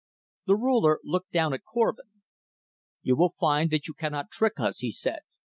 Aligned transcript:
The 0.47 0.55
Ruler 0.55 0.99
looked 1.03 1.31
down 1.31 1.53
at 1.53 1.61
Korvin. 1.63 2.23
"You 3.03 3.15
will 3.15 3.29
find 3.39 3.69
that 3.69 3.87
you 3.87 3.93
cannot 3.93 4.31
trick 4.31 4.53
us," 4.59 4.79
he 4.79 4.89
said. 4.89 5.19